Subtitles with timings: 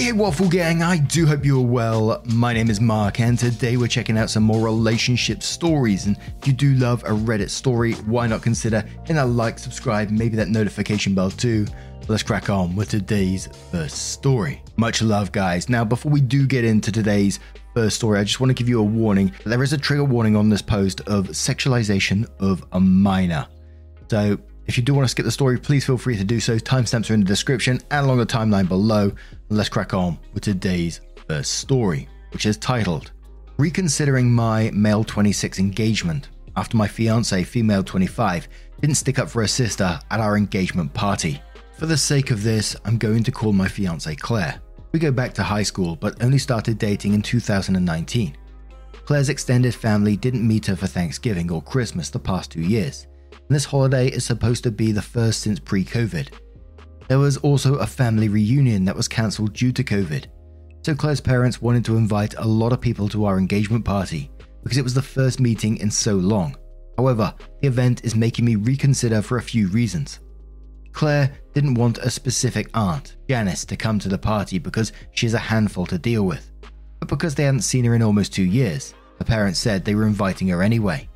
[0.00, 2.22] Hey, Waffle Gang, I do hope you're well.
[2.24, 6.06] My name is Mark, and today we're checking out some more relationship stories.
[6.06, 10.08] And if you do love a Reddit story, why not consider hitting a like, subscribe,
[10.08, 11.66] maybe that notification bell too?
[12.08, 14.62] Let's crack on with today's first story.
[14.76, 15.68] Much love, guys.
[15.68, 17.38] Now, before we do get into today's
[17.74, 19.30] first story, I just want to give you a warning.
[19.44, 23.46] There is a trigger warning on this post of sexualization of a minor.
[24.10, 24.38] So,
[24.70, 26.56] if you do want to skip the story, please feel free to do so.
[26.56, 29.10] Timestamps are in the description and along the timeline below.
[29.48, 33.10] Let's crack on with today's first story, which is titled
[33.56, 38.46] Reconsidering My Male 26 Engagement after my fiance, female 25,
[38.80, 41.42] didn't stick up for her sister at our engagement party.
[41.76, 44.60] For the sake of this, I'm going to call my fiance Claire.
[44.92, 48.36] We go back to high school, but only started dating in 2019.
[49.04, 53.54] Claire's extended family didn't meet her for Thanksgiving or Christmas the past two years, and
[53.54, 56.28] this holiday is supposed to be the first since pre COVID.
[57.08, 60.26] There was also a family reunion that was cancelled due to COVID,
[60.82, 64.30] so Claire's parents wanted to invite a lot of people to our engagement party
[64.62, 66.56] because it was the first meeting in so long.
[66.96, 70.20] However, the event is making me reconsider for a few reasons.
[70.92, 75.34] Claire didn't want a specific aunt, Janice, to come to the party because she she's
[75.34, 76.50] a handful to deal with.
[76.98, 80.06] But because they hadn't seen her in almost two years, her parents said they were
[80.06, 81.08] inviting her anyway.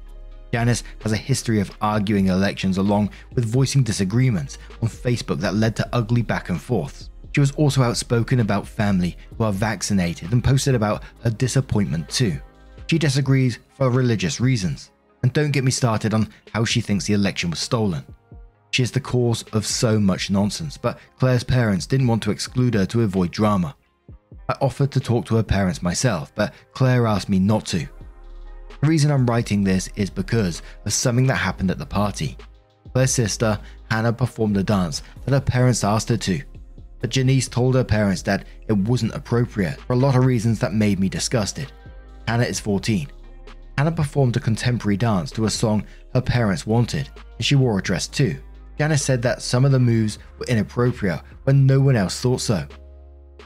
[0.55, 5.75] Janice has a history of arguing elections along with voicing disagreements on Facebook that led
[5.75, 7.11] to ugly back and forths.
[7.35, 12.39] She was also outspoken about family who are vaccinated and posted about her disappointment too.
[12.89, 14.93] She disagrees for religious reasons.
[15.25, 18.05] And don't get me started on how she thinks the election was stolen.
[18.71, 22.75] She is the cause of so much nonsense, but Claire's parents didn't want to exclude
[22.75, 23.75] her to avoid drama.
[24.49, 27.89] I offered to talk to her parents myself, but Claire asked me not to.
[28.81, 32.37] The reason I'm writing this is because of something that happened at the party.
[32.95, 33.59] Her sister,
[33.91, 36.43] Hannah, performed a dance that her parents asked her to,
[37.01, 40.75] but Janice told her parents that it wasn't appropriate for a lot of reasons that
[40.75, 41.73] made me disgusted.
[42.29, 43.09] Hannah is 14.
[43.77, 47.83] Hannah performed a contemporary dance to a song her parents wanted, and she wore a
[47.83, 48.37] dress too.
[48.79, 52.67] Janice said that some of the moves were inappropriate when no one else thought so.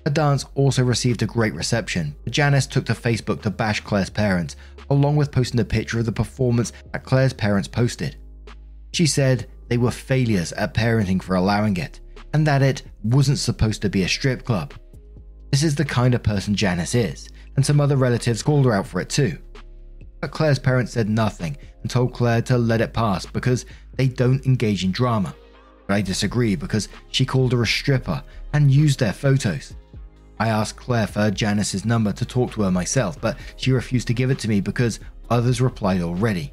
[0.05, 4.57] Her dance also received a great reception, Janice took to Facebook to bash Claire's parents
[4.91, 8.17] along with posting a picture of the performance that Claire's parents posted.
[8.93, 12.01] She said they were failures at parenting for allowing it,
[12.33, 14.75] and that it wasn't supposed to be a strip club.
[15.51, 18.87] This is the kind of person Janice is, and some other relatives called her out
[18.87, 19.39] for it too.
[20.21, 24.45] But Claire's parents said nothing and told Claire to let it pass because they don't
[24.47, 25.35] engage in drama.
[25.87, 28.23] But I disagree because she called her a stripper
[28.53, 29.75] and used their photos.
[30.41, 34.15] I asked Claire for Janice's number to talk to her myself, but she refused to
[34.15, 35.01] give it to me because
[35.31, 36.53] others replied already.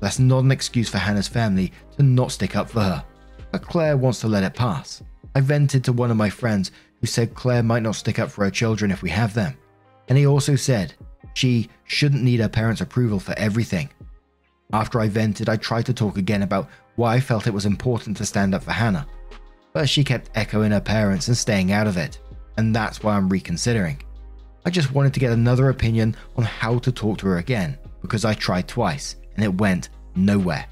[0.00, 3.04] That's not an excuse for Hannah's family to not stick up for her,
[3.52, 5.02] but Claire wants to let it pass.
[5.34, 8.44] I vented to one of my friends who said Claire might not stick up for
[8.44, 9.56] her children if we have them,
[10.08, 10.94] and he also said
[11.34, 13.88] she shouldn't need her parents' approval for everything.
[14.72, 18.16] After I vented, I tried to talk again about why I felt it was important
[18.16, 19.06] to stand up for Hannah,
[19.72, 22.18] but she kept echoing her parents and staying out of it
[22.56, 24.02] and that's why I'm reconsidering.
[24.64, 28.24] I just wanted to get another opinion on how to talk to her again, because
[28.24, 30.66] I tried twice and it went nowhere.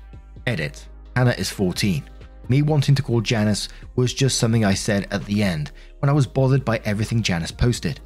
[0.46, 0.86] Edit
[1.16, 2.04] Hannah is 14.
[2.48, 5.70] Me wanting to call Janice was just something I said at the end
[6.00, 8.00] when I was bothered by everything Janice posted.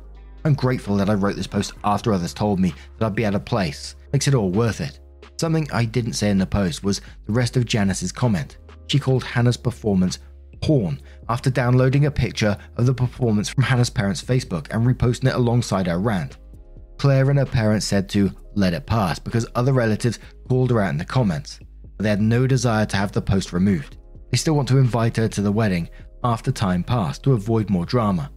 [0.44, 3.34] I'm grateful that I wrote this post after others told me that I'd be out
[3.34, 5.00] of place, makes it all worth it.
[5.38, 8.58] Something I didn't say in the post was the rest of Janice's comment.
[8.86, 10.18] She called Hannah's performance
[10.64, 15.34] porn after downloading a picture of the performance from Hannah's parents' Facebook and reposting it
[15.34, 16.38] alongside her rant.
[16.96, 20.18] Claire and her parents said to let it pass because other relatives
[20.48, 21.58] called her out in the comments,
[21.98, 23.98] but they had no desire to have the post removed.
[24.30, 25.90] They still want to invite her to the wedding
[26.22, 28.30] after time passed to avoid more drama.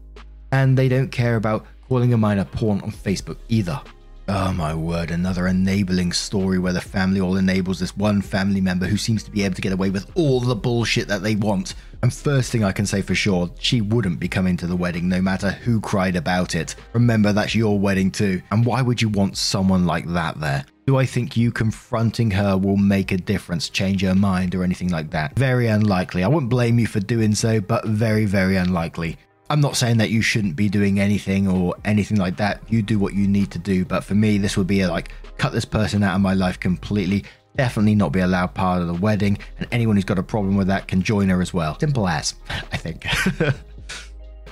[0.52, 3.80] And they don't care about calling a minor porn on Facebook either.
[4.28, 8.86] Oh my word, another enabling story where the family all enables this one family member
[8.86, 11.76] who seems to be able to get away with all the bullshit that they want.
[12.04, 15.10] And first thing I can say for sure, she wouldn't be coming to the wedding
[15.10, 16.76] no matter who cried about it.
[16.94, 18.42] Remember, that's your wedding too.
[18.52, 20.66] And why would you want someone like that there?
[20.86, 24.90] Do I think you confronting her will make a difference, change her mind, or anything
[24.90, 25.36] like that?
[25.36, 26.24] Very unlikely.
[26.24, 29.18] I wouldn't blame you for doing so, but very, very unlikely.
[29.50, 32.62] I'm not saying that you shouldn't be doing anything or anything like that.
[32.70, 33.86] You do what you need to do.
[33.86, 36.60] But for me, this would be a, like, cut this person out of my life
[36.60, 37.26] completely.
[37.58, 39.38] Definitely not be allowed part of the wedding.
[39.58, 41.78] And anyone who's got a problem with that can join her as well.
[41.80, 42.36] Simple as,
[42.72, 43.06] I think.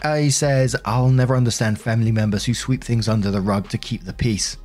[0.22, 4.04] he says, I'll never understand family members who sweep things under the rug to keep
[4.04, 4.58] the peace.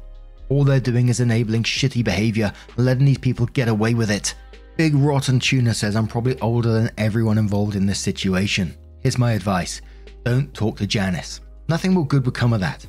[0.48, 4.34] All they're doing is enabling shitty behavior and letting these people get away with it.
[4.76, 8.74] Big Rotten Tuna says, I'm probably older than everyone involved in this situation.
[9.00, 9.80] Here's my advice
[10.24, 11.40] don't talk to Janice.
[11.68, 12.86] Nothing will good will come of that.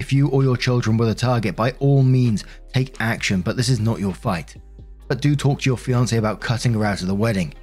[0.00, 3.68] If you or your children were the target, by all means, take action, but this
[3.68, 4.56] is not your fight.
[5.08, 7.54] But do talk to your fiance about cutting her out of the wedding.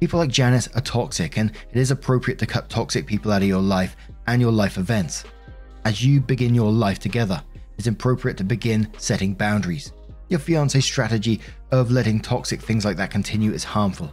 [0.00, 3.48] People like Janice are toxic, and it is appropriate to cut toxic people out of
[3.48, 3.96] your life
[4.26, 5.24] and your life events.
[5.84, 7.42] As you begin your life together,
[7.78, 9.92] it's appropriate to begin setting boundaries.
[10.28, 11.40] Your fiance's strategy
[11.70, 14.12] of letting toxic things like that continue is harmful.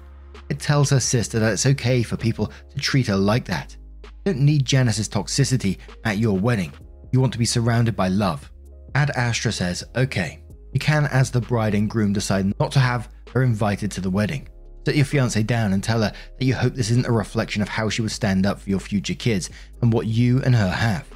[0.50, 3.76] It tells her sister that it's okay for people to treat her like that.
[4.04, 6.72] You don't need Janice's toxicity at your wedding.
[7.12, 8.52] You want to be surrounded by love.
[8.96, 10.43] Ad Astra says, okay,
[10.74, 14.10] you can, as the bride and groom, decide not to have her invited to the
[14.10, 14.48] wedding.
[14.86, 17.70] Sit your fiance down and tell her that you hope this isn't a reflection of
[17.70, 19.50] how she would stand up for your future kids
[19.82, 21.08] and what you and her have.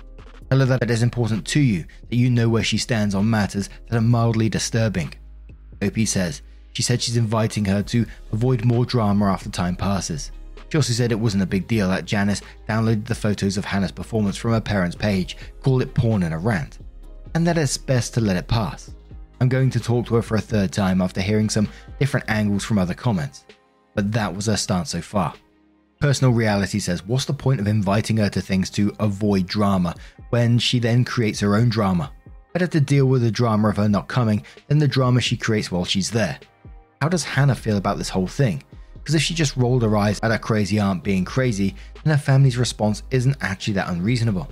[0.49, 3.29] Tell her that it is important to you that you know where she stands on
[3.29, 5.13] matters that are mildly disturbing.
[5.81, 10.31] Opie says she said she's inviting her to avoid more drama after time passes.
[10.69, 13.91] She also said it wasn't a big deal that Janice downloaded the photos of Hannah's
[13.91, 16.79] performance from her parents' page, called it porn in a rant,
[17.33, 18.91] and that it's best to let it pass.
[19.39, 21.69] I'm going to talk to her for a third time after hearing some
[21.99, 23.45] different angles from other comments,
[23.93, 25.33] but that was her stance so far.
[25.99, 29.95] Personal Reality says, What's the point of inviting her to things to avoid drama
[30.29, 32.11] when she then creates her own drama?
[32.53, 35.71] Better to deal with the drama of her not coming than the drama she creates
[35.71, 36.39] while she's there.
[37.01, 38.63] How does Hannah feel about this whole thing?
[39.07, 41.73] because if she just rolled her eyes at her crazy aunt being crazy,
[42.03, 44.51] then her family's response isn't actually that unreasonable.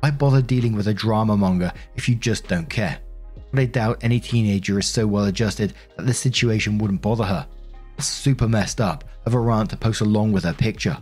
[0.00, 2.98] Why bother dealing with a drama monger if you just don't care?
[3.52, 7.46] But I doubt any teenager is so well adjusted that this situation wouldn't bother her.
[7.98, 10.96] Super messed up of her aunt to post along with her picture.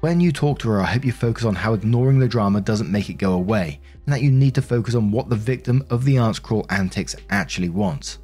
[0.00, 2.92] When you talk to her, I hope you focus on how ignoring the drama doesn't
[2.92, 6.04] make it go away, and that you need to focus on what the victim of
[6.04, 8.18] the aunt's cruel antics actually wants.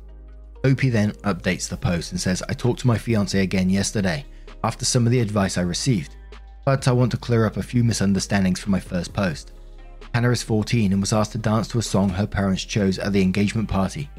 [0.63, 4.27] Opie then updates the post and says, I talked to my fiance again yesterday
[4.63, 6.17] after some of the advice I received,
[6.67, 9.53] but I want to clear up a few misunderstandings from my first post.
[10.14, 13.12] Hannah is 14 and was asked to dance to a song her parents chose at
[13.12, 14.11] the engagement party.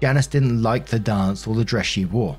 [0.00, 2.38] Janice didn't like the dance or the dress she wore.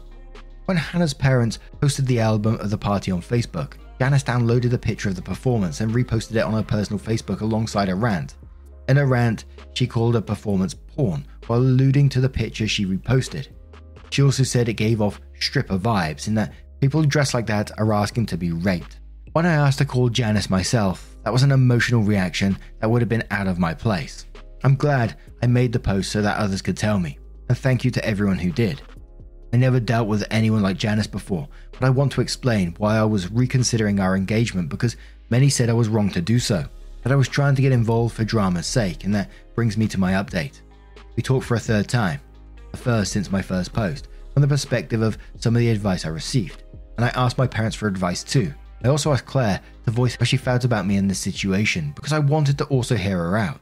[0.65, 5.09] When Hannah's parents posted the album of the party on Facebook, Janice downloaded a picture
[5.09, 8.36] of the performance and reposted it on her personal Facebook alongside a rant.
[8.89, 13.48] In a rant, she called her performance porn while alluding to the picture she reposted.
[14.09, 17.94] She also said it gave off stripper vibes in that people dressed like that are
[17.94, 19.00] asking to be raped.
[19.36, 23.10] When I asked to call Janice myself, that was an emotional reaction that would have
[23.10, 24.26] been out of my place.
[24.64, 27.92] I'm glad I made the post so that others could tell me, and thank you
[27.92, 28.82] to everyone who did.
[29.52, 33.04] I never dealt with anyone like Janice before, but I want to explain why I
[33.04, 34.96] was reconsidering our engagement because
[35.30, 36.64] many said I was wrong to do so,
[37.04, 40.00] that I was trying to get involved for drama's sake, and that brings me to
[40.00, 40.62] my update.
[41.18, 42.22] We talked for a third time,
[42.72, 46.10] the first since my first post, from the perspective of some of the advice I
[46.10, 46.63] received,
[46.96, 48.54] and I asked my parents for advice too.
[48.86, 52.13] I also asked Claire to voice how she felt about me in this situation because
[52.13, 53.60] I wanted to also hear her out.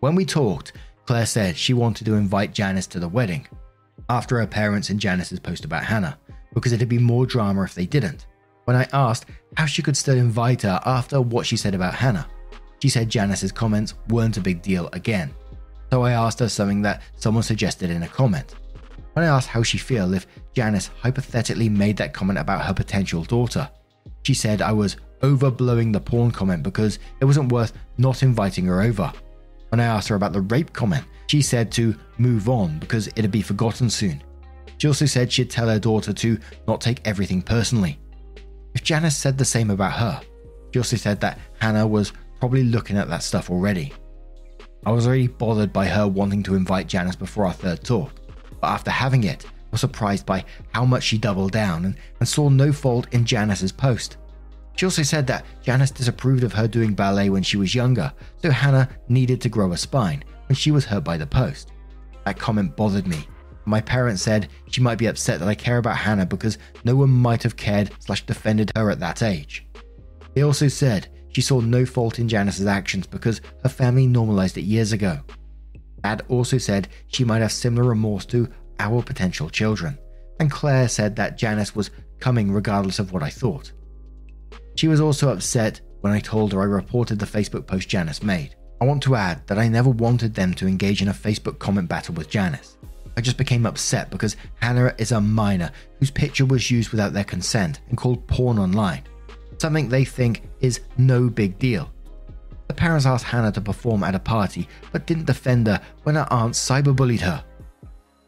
[0.00, 0.72] When we talked,
[1.04, 3.46] Claire said she wanted to invite Janice to the wedding
[4.08, 6.18] after her parents and Janice's post about Hannah
[6.54, 8.26] because it'd be more drama if they didn't.
[8.64, 12.26] When I asked how she could still invite her after what she said about Hannah,
[12.82, 15.32] she said Janice's comments weren't a big deal again
[15.90, 18.54] so I asked her something that someone suggested in a comment.
[19.12, 23.22] When I asked how she feel if Janice hypothetically made that comment about her potential
[23.22, 23.68] daughter,
[24.26, 28.82] she said I was overblowing the porn comment because it wasn't worth not inviting her
[28.82, 29.12] over.
[29.68, 33.30] When I asked her about the rape comment, she said to move on because it'd
[33.30, 34.20] be forgotten soon.
[34.78, 38.00] She also said she'd tell her daughter to not take everything personally.
[38.74, 40.20] If Janice said the same about her,
[40.72, 43.92] she also said that Hannah was probably looking at that stuff already.
[44.84, 48.10] I was already bothered by her wanting to invite Janice before our third talk,
[48.60, 50.42] but after having it, was surprised by
[50.72, 54.16] how much she doubled down and, and saw no fault in Janice's post.
[54.74, 58.50] She also said that Janice disapproved of her doing ballet when she was younger, so
[58.50, 61.72] Hannah needed to grow a spine when she was hurt by the post.
[62.24, 63.28] That comment bothered me.
[63.66, 67.10] My parents said she might be upset that I care about Hannah because no one
[67.10, 69.66] might have cared slash defended her at that age.
[70.34, 74.62] They also said she saw no fault in Janice's actions because her family normalized it
[74.62, 75.20] years ago.
[76.02, 79.98] Dad also said she might have similar remorse to our potential children,
[80.40, 81.90] and Claire said that Janice was
[82.20, 83.72] coming regardless of what I thought.
[84.76, 88.54] She was also upset when I told her I reported the Facebook post Janice made.
[88.80, 91.88] I want to add that I never wanted them to engage in a Facebook comment
[91.88, 92.76] battle with Janice.
[93.16, 97.24] I just became upset because Hannah is a minor whose picture was used without their
[97.24, 99.04] consent and called porn online,
[99.56, 101.90] something they think is no big deal.
[102.68, 106.26] The parents asked Hannah to perform at a party but didn't defend her when her
[106.30, 107.42] aunt cyberbullied her.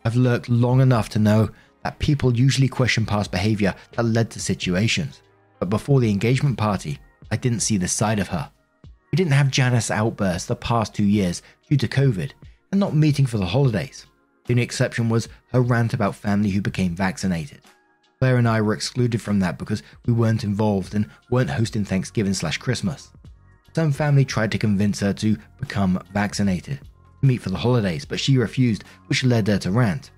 [0.09, 1.51] I've lurked long enough to know
[1.85, 5.21] that people usually question past behavior that led to situations,
[5.59, 6.99] but before the engagement party,
[7.31, 8.51] I didn't see this side of her.
[9.13, 12.31] We didn't have Janice outbursts the past two years due to COVID
[12.73, 14.07] and not meeting for the holidays.
[14.47, 17.61] The only exception was her rant about family who became vaccinated.
[18.19, 22.33] Claire and I were excluded from that because we weren't involved and weren't hosting Thanksgiving
[22.33, 23.11] slash Christmas.
[23.75, 26.81] Some family tried to convince her to become vaccinated,
[27.23, 30.11] meet for the holidays, but she refused, which led her to rant.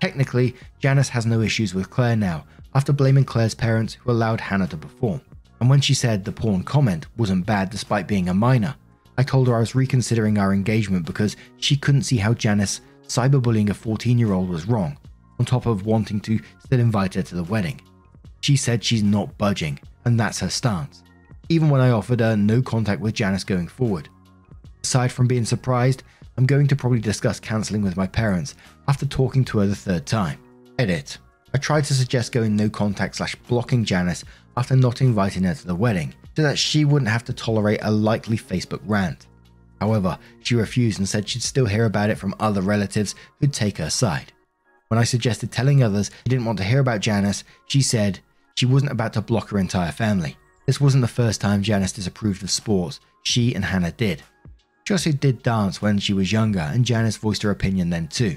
[0.00, 4.68] Technically, Janice has no issues with Claire now after blaming Claire's parents who allowed Hannah
[4.68, 5.20] to perform.
[5.60, 8.76] And when she said the porn comment wasn't bad despite being a minor,
[9.16, 13.70] I told her I was reconsidering our engagement because she couldn't see how Janice cyberbullying
[13.70, 14.96] a 14 year old was wrong,
[15.40, 17.80] on top of wanting to still invite her to the wedding.
[18.40, 21.02] She said she's not budging, and that's her stance,
[21.48, 24.08] even when I offered her no contact with Janice going forward.
[24.84, 26.04] Aside from being surprised,
[26.38, 28.54] I'm going to probably discuss cancelling with my parents
[28.86, 30.38] after talking to her the third time.
[30.78, 31.18] Edit.
[31.52, 34.22] I tried to suggest going no contact slash blocking Janice
[34.56, 37.90] after not inviting her to the wedding, so that she wouldn't have to tolerate a
[37.90, 39.26] likely Facebook rant.
[39.80, 43.78] However, she refused and said she'd still hear about it from other relatives who'd take
[43.78, 44.32] her side.
[44.86, 48.20] When I suggested telling others she didn't want to hear about Janice, she said
[48.54, 50.36] she wasn't about to block her entire family.
[50.66, 54.22] This wasn't the first time Janice disapproved of sports, she and Hannah did.
[54.94, 58.36] Also did dance when she was younger, and Janice voiced her opinion then too.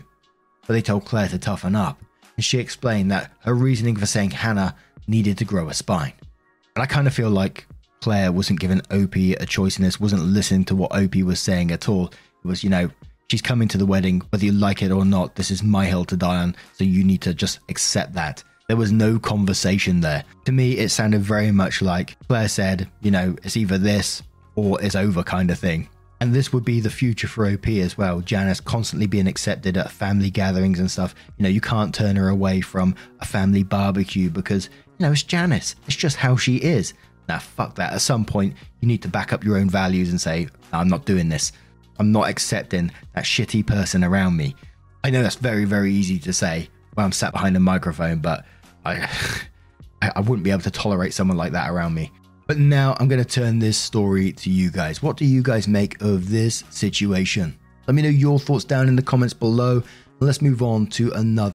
[0.67, 2.01] But they told Claire to toughen up,
[2.35, 4.75] and she explained that her reasoning for saying Hannah
[5.07, 6.13] needed to grow a spine.
[6.75, 7.65] And I kind of feel like
[8.01, 11.71] Claire wasn't given Opie a choice in this, wasn't listening to what Opie was saying
[11.71, 12.07] at all.
[12.07, 12.89] It was, you know,
[13.29, 15.35] she's coming to the wedding, whether you like it or not.
[15.35, 18.43] This is my hill to die on, so you need to just accept that.
[18.67, 20.23] There was no conversation there.
[20.45, 24.23] To me, it sounded very much like Claire said, you know, it's either this
[24.55, 25.89] or it's over kind of thing.
[26.21, 28.21] And this would be the future for OP as well.
[28.21, 31.15] Janice constantly being accepted at family gatherings and stuff.
[31.37, 35.23] You know, you can't turn her away from a family barbecue because, you know, it's
[35.23, 35.75] Janice.
[35.87, 36.93] It's just how she is.
[37.27, 37.93] Now, fuck that.
[37.93, 41.05] At some point, you need to back up your own values and say, I'm not
[41.05, 41.53] doing this.
[41.97, 44.55] I'm not accepting that shitty person around me.
[45.03, 48.45] I know that's very, very easy to say when I'm sat behind a microphone, but
[48.85, 49.09] I,
[50.03, 52.11] I wouldn't be able to tolerate someone like that around me.
[52.51, 55.01] But now I'm going to turn this story to you guys.
[55.01, 57.57] What do you guys make of this situation?
[57.87, 59.83] Let me know your thoughts down in the comments below.
[60.19, 61.53] Let's move on to another.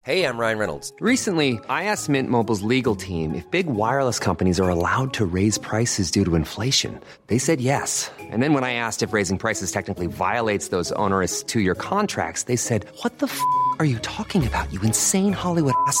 [0.00, 0.94] Hey, I'm Ryan Reynolds.
[1.00, 5.58] Recently, I asked Mint Mobile's legal team if big wireless companies are allowed to raise
[5.58, 6.98] prices due to inflation.
[7.26, 8.10] They said yes.
[8.18, 12.44] And then when I asked if raising prices technically violates those onerous two year contracts,
[12.44, 13.38] they said, What the f
[13.78, 16.00] are you talking about, you insane Hollywood ass?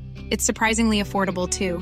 [0.31, 1.79] It's surprisingly affordable too.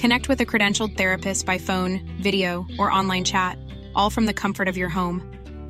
[0.00, 3.58] Connect with a credentialed therapist by phone, video, or online chat,
[3.94, 5.20] all from the comfort of your home.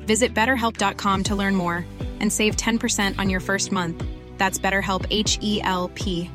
[0.07, 1.85] Visit betterhelp.com to learn more
[2.21, 4.01] and save 10% on your first month.
[4.37, 6.31] That's BetterHelp H E L P.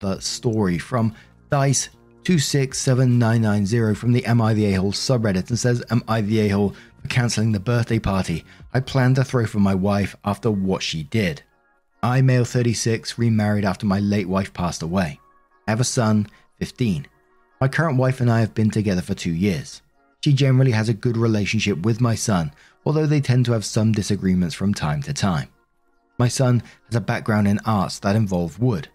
[0.00, 1.14] The story from
[1.50, 1.90] Dice.
[2.24, 7.08] 267990 from the Am I the A-hole subreddit and says, Am I the A-hole for
[7.08, 11.42] cancelling the birthday party I planned to throw for my wife after what she did?
[12.04, 15.18] I, male 36, remarried after my late wife passed away.
[15.66, 16.26] I have a son,
[16.58, 17.06] 15.
[17.62, 19.80] My current wife and I have been together for two years.
[20.22, 22.52] She generally has a good relationship with my son,
[22.84, 25.48] although they tend to have some disagreements from time to time.
[26.18, 28.88] My son has a background in arts that involve wood.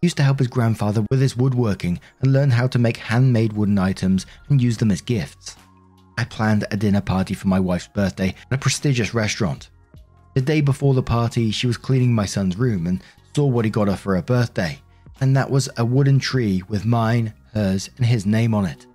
[0.00, 3.52] He used to help his grandfather with his woodworking and learn how to make handmade
[3.52, 5.54] wooden items and use them as gifts.
[6.18, 9.70] I planned a dinner party for my wife's birthday at a prestigious restaurant.
[10.34, 13.02] The day before the party, she was cleaning my son's room and
[13.34, 14.78] saw what he got her for her birthday,
[15.20, 18.86] and that was a wooden tree with mine, hers, and his name on it.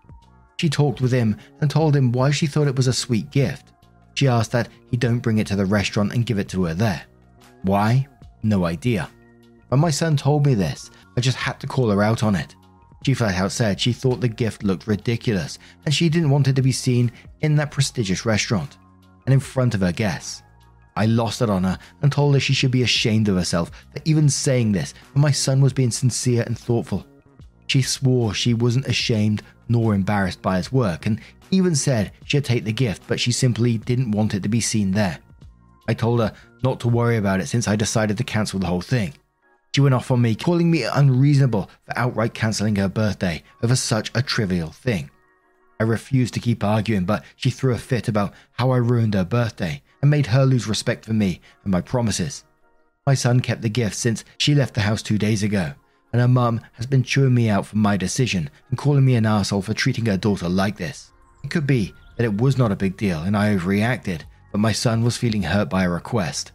[0.57, 3.73] She talked with him and told him why she thought it was a sweet gift.
[4.13, 6.73] She asked that he don't bring it to the restaurant and give it to her
[6.73, 7.03] there.
[7.63, 8.07] Why?
[8.43, 9.09] No idea.
[9.67, 12.55] When my son told me this, I just had to call her out on it.
[13.05, 16.55] She flat out said she thought the gift looked ridiculous and she didn't want it
[16.55, 17.11] to be seen
[17.41, 18.77] in that prestigious restaurant
[19.25, 20.41] and in front of her guests.
[20.95, 24.01] I lost it on her and told her she should be ashamed of herself for
[24.05, 27.05] even saying this when my son was being sincere and thoughtful.
[27.67, 31.19] She swore she wasn't ashamed nor embarrassed by his work and
[31.51, 34.91] even said she'd take the gift, but she simply didn't want it to be seen
[34.91, 35.19] there.
[35.87, 36.33] I told her
[36.63, 39.13] not to worry about it since I decided to cancel the whole thing.
[39.75, 44.09] She went off on me, calling me unreasonable for outright cancelling her birthday over such
[44.15, 45.09] a trivial thing.
[45.79, 49.25] I refused to keep arguing, but she threw a fit about how I ruined her
[49.25, 52.43] birthday and made her lose respect for me and my promises.
[53.07, 55.73] My son kept the gift since she left the house two days ago,
[56.13, 59.25] and her mum has been chewing me out for my decision and calling me an
[59.25, 61.11] asshole for treating her daughter like this.
[61.43, 64.21] It could be that it was not a big deal and I overreacted,
[64.51, 66.51] but my son was feeling hurt by a request.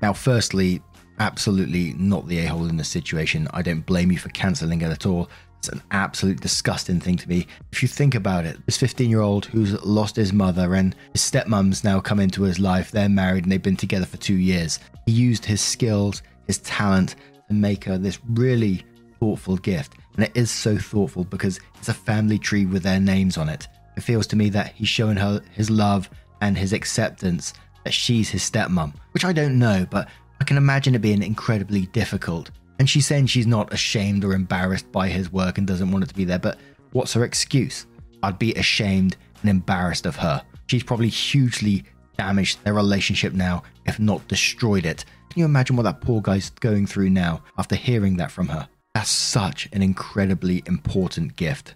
[0.00, 0.80] Now, firstly,
[1.18, 3.48] absolutely not the a hole in the situation.
[3.52, 5.28] I don't blame you for cancelling it at all.
[5.58, 7.46] It's an absolute disgusting thing to me.
[7.72, 11.22] If you think about it, this 15 year old who's lost his mother and his
[11.22, 14.78] stepmom's now come into his life, they're married and they've been together for two years.
[15.06, 17.16] He used his skills, his talent
[17.48, 18.84] to make her this really
[19.18, 19.94] thoughtful gift.
[20.14, 23.66] And it is so thoughtful because it's a family tree with their names on it.
[23.96, 26.08] It feels to me that he's showing her his love
[26.40, 27.52] and his acceptance
[27.84, 30.08] that she's his stepmom, which I don't know, but
[30.40, 32.50] I can imagine it being incredibly difficult.
[32.78, 36.08] And she's saying she's not ashamed or embarrassed by his work and doesn't want it
[36.08, 36.58] to be there, but
[36.92, 37.86] what's her excuse?
[38.22, 40.42] I'd be ashamed and embarrassed of her.
[40.66, 41.84] She's probably hugely
[42.16, 45.04] damaged their relationship now, if not destroyed it.
[45.30, 48.68] Can you imagine what that poor guy's going through now after hearing that from her?
[48.94, 51.74] That's such an incredibly important gift.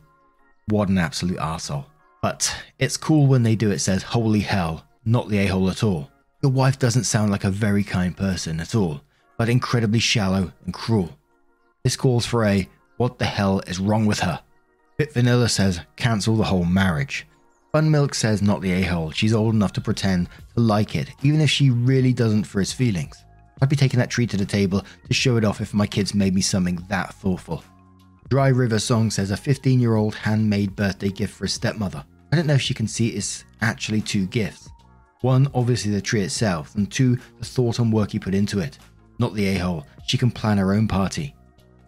[0.66, 1.87] What an absolute arsehole.
[2.21, 5.82] But it's cool when they do it says, holy hell, not the a hole at
[5.82, 6.10] all.
[6.43, 9.02] Your wife doesn't sound like a very kind person at all,
[9.43, 11.19] but incredibly shallow and cruel.
[11.83, 14.41] This calls for a what the hell is wrong with her?
[14.99, 17.26] Bit Vanilla says cancel the whole marriage.
[17.73, 21.11] Bun Milk says not the a hole, she's old enough to pretend to like it,
[21.25, 23.17] even if she really doesn't for his feelings.
[23.61, 26.15] I'd be taking that treat to the table to show it off if my kids
[26.15, 27.65] made me something that thoughtful.
[28.28, 32.05] Dry River Song says a 15 year old handmade birthday gift for a stepmother.
[32.31, 34.69] I don't know if she can see it's actually two gifts.
[35.23, 38.78] One, obviously the tree itself, and two, the thought and work you put into it.
[39.23, 41.37] Not the a hole, she can plan her own party.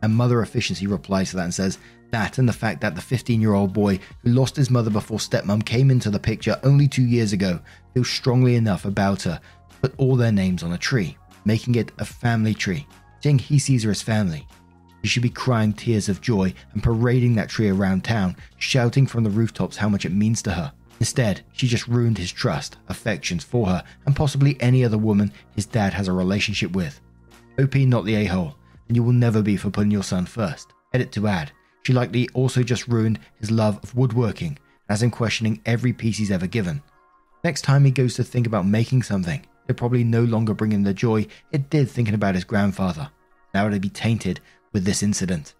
[0.02, 1.78] And Mother Efficiency replies to that and says,
[2.12, 5.18] that and the fact that the 15 year old boy who lost his mother before
[5.18, 7.58] stepmom came into the picture only two years ago
[7.92, 11.90] feels strongly enough about her to put all their names on a tree, making it
[11.98, 12.86] a family tree,
[13.20, 14.46] saying he sees her as family.
[15.02, 19.24] She should be crying tears of joy and parading that tree around town, shouting from
[19.24, 20.72] the rooftops how much it means to her.
[21.00, 25.66] Instead, she just ruined his trust, affections for her, and possibly any other woman his
[25.66, 27.00] dad has a relationship with.
[27.58, 28.56] OP not the a hole,
[28.88, 30.72] and you will never be for putting your son first.
[30.92, 35.60] Edit to add, she likely also just ruined his love of woodworking, as in questioning
[35.66, 36.82] every piece he's ever given.
[37.42, 40.82] Next time he goes to think about making something, it'll probably no longer bring him
[40.82, 43.10] the joy it did thinking about his grandfather.
[43.52, 44.40] Now it'll be tainted
[44.72, 45.54] with this incident.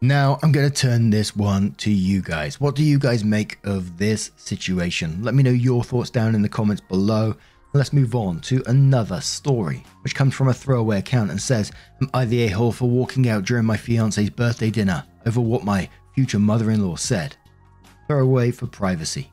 [0.00, 2.60] Now, I'm going to turn this one to you guys.
[2.60, 5.24] What do you guys make of this situation?
[5.24, 7.34] Let me know your thoughts down in the comments below.
[7.74, 12.08] Let's move on to another story, which comes from a throwaway account and says, Am
[12.14, 15.90] I the a hole for walking out during my fiance's birthday dinner over what my
[16.14, 17.36] future mother in law said?
[18.06, 19.30] Throwaway for privacy.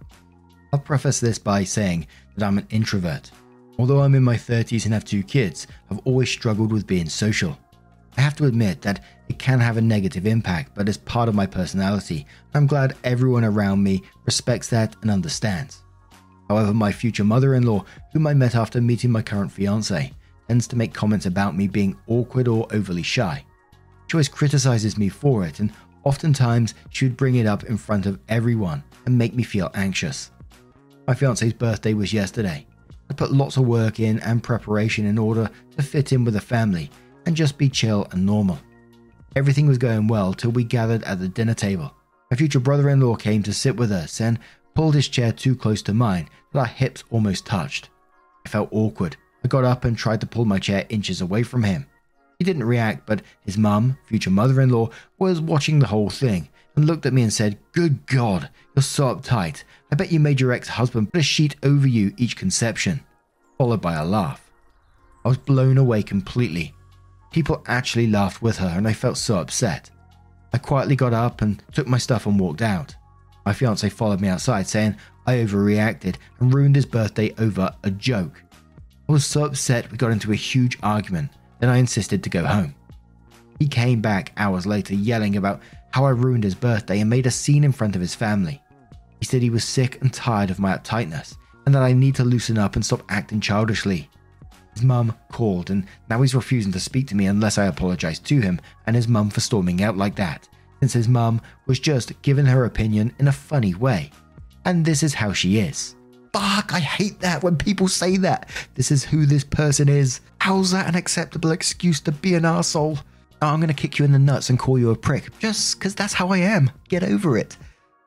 [0.73, 3.31] I'll preface this by saying that I'm an introvert.
[3.79, 7.57] Although I'm in my 30s and have two kids, I've always struggled with being social.
[8.17, 11.35] I have to admit that it can have a negative impact, but it's part of
[11.35, 12.25] my personality.
[12.53, 15.84] I'm glad everyone around me respects that and understands.
[16.49, 20.11] However, my future mother in law, whom I met after meeting my current fiance,
[20.47, 23.43] tends to make comments about me being awkward or overly shy.
[24.07, 28.05] She always criticizes me for it, and oftentimes she would bring it up in front
[28.05, 30.31] of everyone and make me feel anxious.
[31.07, 32.65] My fiance's birthday was yesterday.
[33.09, 36.41] I put lots of work in and preparation in order to fit in with the
[36.41, 36.89] family
[37.25, 38.59] and just be chill and normal.
[39.35, 41.93] Everything was going well till we gathered at the dinner table.
[42.31, 44.39] My future brother in law came to sit with us and
[44.75, 47.89] pulled his chair too close to mine that our hips almost touched.
[48.45, 49.17] I felt awkward.
[49.43, 51.87] I got up and tried to pull my chair inches away from him.
[52.37, 56.49] He didn't react, but his mum, future mother in law, was watching the whole thing
[56.75, 59.63] and looked at me and said, Good God, you're so uptight.
[59.91, 63.01] I bet you made your ex husband put a sheet over you each conception.
[63.57, 64.51] Followed by a laugh.
[65.23, 66.73] I was blown away completely.
[67.31, 69.89] People actually laughed with her, and I felt so upset.
[70.53, 72.95] I quietly got up and took my stuff and walked out.
[73.45, 74.95] My fiance followed me outside, saying
[75.27, 78.41] I overreacted and ruined his birthday over a joke.
[79.07, 82.43] I was so upset we got into a huge argument, then I insisted to go
[82.43, 82.73] home.
[83.59, 87.31] He came back hours later yelling about how I ruined his birthday and made a
[87.31, 88.61] scene in front of his family.
[89.19, 92.23] He said he was sick and tired of my uptightness and that I need to
[92.23, 94.09] loosen up and stop acting childishly.
[94.73, 98.41] His mum called and now he's refusing to speak to me unless I apologize to
[98.41, 102.45] him and his mum for storming out like that, since his mum was just giving
[102.45, 104.11] her opinion in a funny way.
[104.65, 105.95] And this is how she is.
[106.33, 108.49] Fuck, I hate that when people say that.
[108.73, 110.19] This is who this person is.
[110.39, 112.99] How's that an acceptable excuse to be an asshole?
[113.41, 115.95] Oh, I'm to kick you in the nuts and call you a prick just because
[115.95, 116.71] that's how I am.
[116.89, 117.57] Get over it.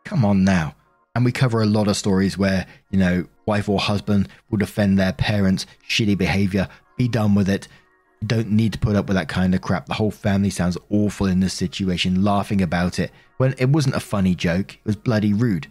[0.04, 0.74] Come on now.
[1.14, 4.98] And we cover a lot of stories where, you know, wife or husband will defend
[4.98, 6.68] their parents' shitty behavior.
[6.96, 7.68] Be done with it.
[8.26, 9.86] Don't need to put up with that kind of crap.
[9.86, 14.00] The whole family sounds awful in this situation, laughing about it when it wasn't a
[14.00, 15.68] funny joke, it was bloody rude.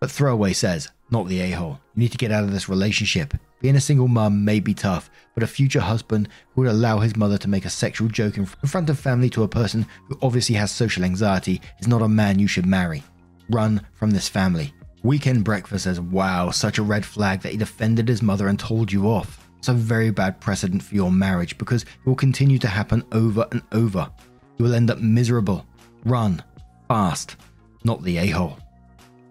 [0.00, 1.78] But Throwaway says, not the a hole.
[1.94, 3.34] You need to get out of this relationship.
[3.60, 7.14] Being a single mum may be tough, but a future husband who would allow his
[7.14, 10.54] mother to make a sexual joke in front of family to a person who obviously
[10.56, 13.04] has social anxiety is not a man you should marry.
[13.50, 14.72] Run from this family.
[15.02, 18.90] Weekend Breakfast says, Wow, such a red flag that he defended his mother and told
[18.90, 19.41] you off.
[19.62, 23.46] It's a very bad precedent for your marriage because it will continue to happen over
[23.52, 24.10] and over.
[24.58, 25.64] You will end up miserable.
[26.04, 26.42] Run.
[26.88, 27.36] Fast.
[27.84, 28.58] Not the a hole.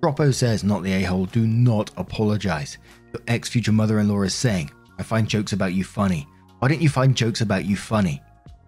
[0.02, 2.78] Droppo says, Not the a hole, do not apologize.
[3.12, 6.26] Your ex future mother in law is saying, I find jokes about you funny.
[6.60, 8.22] Why don't you find jokes about you funny?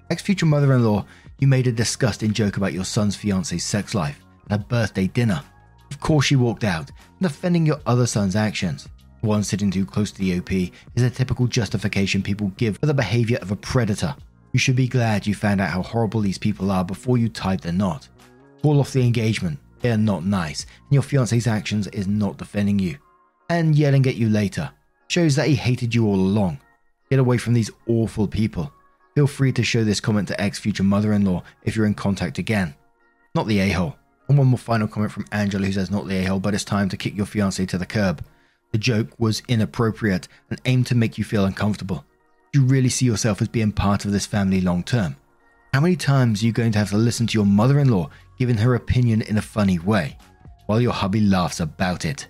[0.09, 1.05] Ex future mother in law,
[1.39, 5.41] you made a disgusting joke about your son's fiance's sex life at a birthday dinner.
[5.89, 8.89] Of course, she walked out, defending your other son's actions.
[9.23, 10.51] One sitting too close to the OP
[10.95, 14.15] is a typical justification people give for the behavior of a predator.
[14.51, 17.61] You should be glad you found out how horrible these people are before you tied
[17.61, 18.07] the knot.
[18.61, 19.59] Call off the engagement.
[19.79, 22.97] They're not nice, and your fiance's actions is not defending you
[23.49, 24.71] and yelling at you later
[25.07, 26.59] shows that he hated you all along.
[27.09, 28.73] Get away from these awful people.
[29.15, 31.93] Feel free to show this comment to ex future mother in law if you're in
[31.93, 32.73] contact again.
[33.35, 33.95] Not the a hole.
[34.27, 36.63] And one more final comment from Angela who says, Not the a hole, but it's
[36.63, 38.23] time to kick your fiance to the curb.
[38.73, 42.03] The joke was inappropriate and aimed to make you feel uncomfortable.
[42.51, 45.15] Do you really see yourself as being part of this family long term?
[45.73, 48.09] How many times are you going to have to listen to your mother in law
[48.39, 50.17] giving her opinion in a funny way
[50.65, 52.27] while your hubby laughs about it?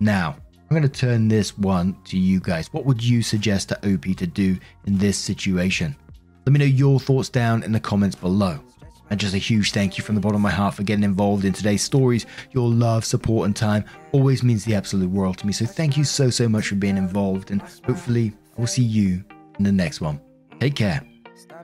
[0.00, 0.36] Now,
[0.70, 2.70] I'm going to turn this one to you guys.
[2.72, 5.96] What would you suggest to OP to do in this situation?
[6.44, 8.60] Let me know your thoughts down in the comments below.
[9.10, 11.44] And just a huge thank you from the bottom of my heart for getting involved
[11.44, 12.26] in today's stories.
[12.52, 15.52] Your love, support, and time always means the absolute world to me.
[15.52, 17.50] So thank you so, so much for being involved.
[17.50, 19.24] And hopefully, I will see you
[19.58, 20.20] in the next one.
[20.60, 21.02] Take care.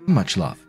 [0.06, 0.64] Much love.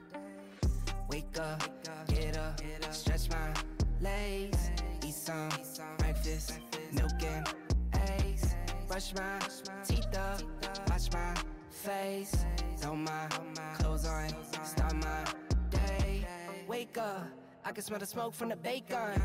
[8.95, 9.39] brush my
[9.83, 10.41] teeth up,
[10.89, 11.33] wash my
[11.69, 12.45] face,
[12.77, 13.27] throw my
[13.77, 15.44] clothes on, my.
[16.75, 17.23] Wake up,
[17.63, 19.21] I can smell the smoke from the bacon.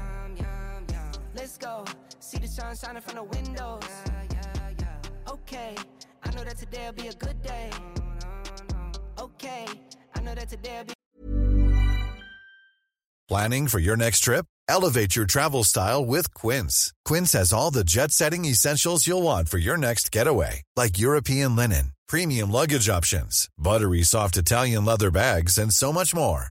[1.35, 1.85] Let's go,
[2.21, 3.83] see the sun shining from the windows.
[5.29, 5.75] Okay,
[6.23, 7.71] I know that today'll be a good day.
[9.19, 9.67] Okay,
[10.15, 10.93] I know that today'll be.
[13.29, 14.47] Planning for your next trip?
[14.69, 16.93] Elevate your travel style with Quince.
[17.05, 21.57] Quince has all the jet setting essentials you'll want for your next getaway, like European
[21.57, 26.51] linen, premium luggage options, buttery soft Italian leather bags, and so much more.